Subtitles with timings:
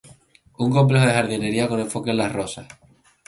[0.63, 2.67] Un complejo de jardinería con enfoque en las rosas.